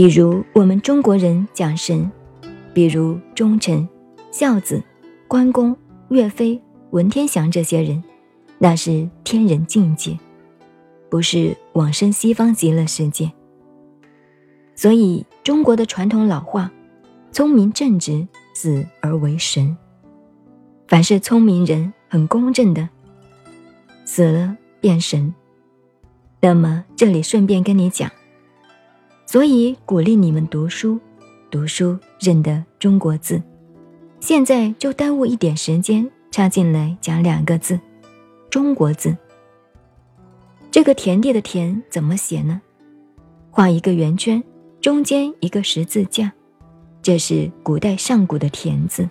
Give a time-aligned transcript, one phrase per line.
[0.00, 2.10] 比如我们中国人讲神，
[2.72, 3.86] 比如忠臣、
[4.30, 4.82] 孝子、
[5.28, 5.76] 关公、
[6.08, 6.58] 岳飞、
[6.88, 8.02] 文天祥这些人，
[8.56, 10.18] 那是天人境界，
[11.10, 13.30] 不是往生西方极乐世界。
[14.74, 16.72] 所以中国的传统老话
[17.30, 19.76] ：“聪明正直，死而为神。”
[20.88, 22.88] 凡是聪明人，很公正的，
[24.06, 25.34] 死了变神。
[26.40, 28.10] 那么这里顺便跟你讲。
[29.30, 30.98] 所以鼓励你们读书，
[31.52, 33.40] 读书认得中国字。
[34.18, 37.78] 现在就耽误一点时间，插进来讲两个字：
[38.50, 39.16] 中国字。
[40.72, 42.60] 这个田地的田怎么写呢？
[43.52, 44.42] 画一个圆圈，
[44.80, 46.32] 中间一个十字架，
[47.00, 49.08] 这是古代上古的田字，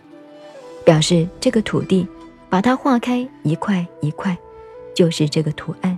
[0.84, 2.05] 表示这个土地，
[2.49, 4.38] 把它划开一块一块，
[4.94, 5.98] 就是这个图案。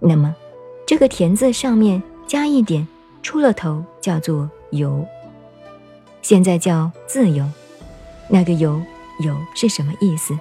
[0.00, 0.34] 那么，
[0.86, 2.88] 这个田字上面加一点。
[3.26, 5.04] 出了头叫做游，
[6.22, 7.44] 现在叫自由。
[8.28, 8.80] 那个游
[9.18, 10.38] 游是什么意思？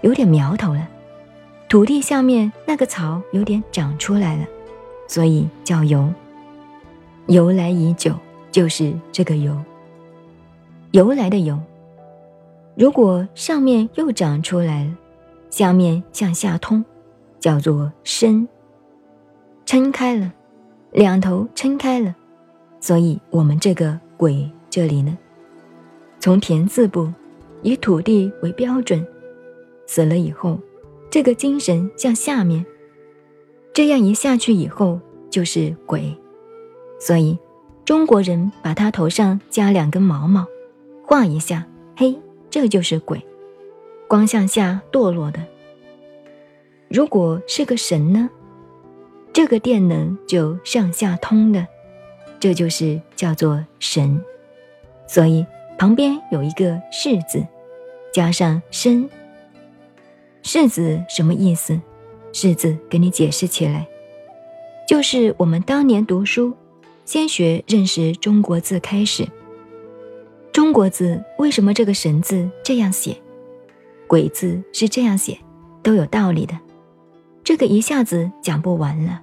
[0.00, 0.88] 有点苗头了，
[1.68, 4.46] 土地下面那个草有点长出来了，
[5.06, 6.10] 所以叫游。
[7.26, 8.14] 由来已久，
[8.50, 9.54] 就是这个由。
[10.92, 11.60] 由来的由。
[12.76, 14.90] 如果上面又长出来了，
[15.50, 16.82] 下面向下通，
[17.38, 18.48] 叫做伸，
[19.66, 20.32] 撑开了。
[20.92, 22.14] 两头撑开了，
[22.80, 25.16] 所以我们这个“鬼”这里呢，
[26.18, 27.12] 从田字部
[27.62, 29.06] 以土地为标准，
[29.86, 30.58] 死了以后，
[31.08, 32.66] 这个精神向下面，
[33.72, 36.16] 这样一下去以后就是鬼，
[36.98, 37.38] 所以
[37.84, 40.44] 中国人把他头上加两根毛毛，
[41.06, 42.18] 画一下，嘿，
[42.50, 43.24] 这就是鬼，
[44.08, 45.40] 光向下堕落的。
[46.88, 48.28] 如果是个神呢？
[49.32, 51.66] 这个电能就上下通的，
[52.38, 54.20] 这就是叫做神。
[55.06, 55.46] 所以
[55.78, 57.46] 旁边有一个“世”字，
[58.12, 59.08] 加上“身”。
[60.42, 61.80] 世字什么意思？
[62.32, 63.86] 世字给你解释起来，
[64.86, 66.54] 就是我们当年读书，
[67.04, 69.26] 先学认识中国字开始。
[70.52, 73.16] 中国字为什么这个“神”字这样写
[74.06, 75.38] ，“鬼”字是这样写，
[75.82, 76.58] 都有道理的。
[77.42, 79.20] 这个一下子讲不完了。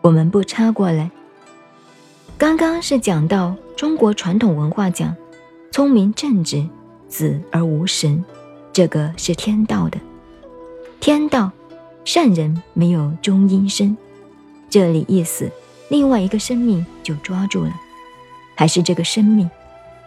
[0.00, 1.10] 我们不插过来。
[2.38, 5.14] 刚刚是讲到中国传统文化讲，
[5.70, 6.66] 聪明正直，
[7.08, 8.24] 子而无神，
[8.72, 9.98] 这个是天道的。
[10.98, 11.50] 天道，
[12.04, 13.96] 善人没有中阴身，
[14.68, 15.50] 这里意思，
[15.88, 17.72] 另外一个生命就抓住了，
[18.56, 19.48] 还是这个生命，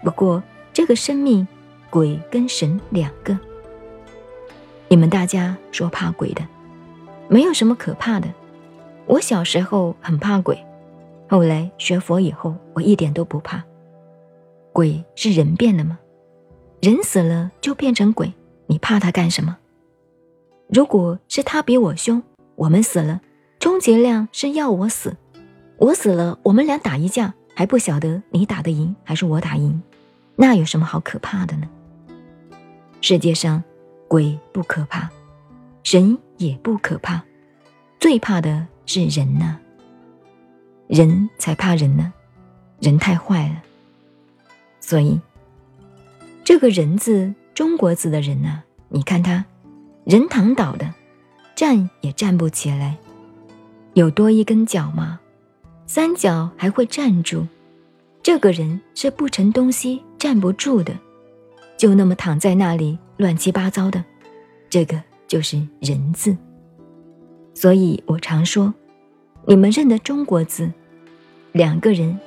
[0.04, 0.44] 不过
[0.74, 1.48] 这个生命，
[1.90, 3.38] 鬼跟神两个。
[4.88, 6.42] 你们大家说怕鬼的，
[7.28, 8.28] 没有什么可怕的。
[9.08, 10.58] 我小时候很怕鬼，
[11.30, 13.64] 后来学佛以后，我一点都不怕。
[14.74, 16.00] 鬼是人变的吗？
[16.82, 18.34] 人死了就变成鬼，
[18.68, 19.58] 你怕他干什么？
[20.68, 22.22] 如果是他比我凶，
[22.56, 23.22] 我们死了，
[23.60, 25.16] 充其量是要我死。
[25.78, 29.82] 我死了，我们俩打一架，还不晓得你打得赢还是我打赢，
[30.36, 31.68] 那有什么好可怕的呢？
[33.02, 33.64] 世界上，
[34.08, 35.10] 鬼不可怕，
[35.84, 37.22] 神也不可怕，
[38.00, 38.68] 最怕的。
[38.88, 39.58] 是人呐，
[40.88, 42.14] 人才怕人呢，
[42.80, 43.56] 人太坏了。
[44.80, 45.20] 所以，
[46.44, 49.44] 这个人字，中国字的人呢，你看他，
[50.04, 50.94] 人躺倒的，
[51.56, 52.96] 站也站不起来，
[53.96, 55.20] 有多一根脚吗？
[55.88, 57.48] 三脚还会站住，
[58.22, 60.96] 这个人是不成东西，站不住的，
[61.76, 64.06] 就那么躺在那里，乱七八糟的，
[64.70, 66.36] 这个就是人字。
[67.54, 68.74] 所以我常说，
[69.46, 70.72] 你们认得中国字，
[71.52, 72.20] 两个人，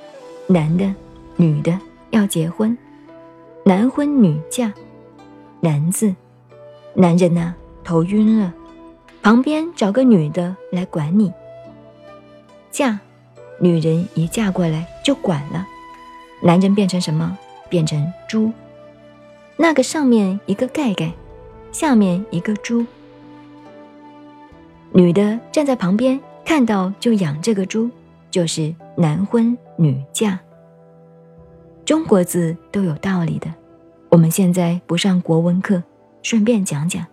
[0.47, 0.95] 男的、
[1.37, 1.79] 女的
[2.11, 2.77] 要结婚，
[3.65, 4.73] 男婚女嫁，
[5.61, 6.15] 男字，
[6.95, 7.55] 男人呐
[7.85, 8.55] 头晕了，
[9.23, 11.33] 旁边找个女的来管你。
[12.71, 12.99] 嫁，
[13.61, 15.67] 女人一嫁过来就管了，
[16.43, 17.37] 男人变成什么？
[17.69, 18.51] 变成猪。
[19.59, 21.13] 那个上面一个盖盖，
[21.73, 22.85] 下面一个猪。
[24.93, 27.91] 女的站在旁边，看到就养这个猪，
[28.31, 30.39] 就是男婚女嫁。
[31.85, 33.53] 中国字都有道理的，
[34.09, 35.83] 我们现在不上国文课，
[36.23, 37.07] 顺便讲讲。